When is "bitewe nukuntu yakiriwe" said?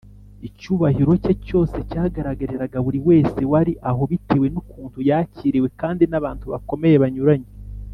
4.11-5.67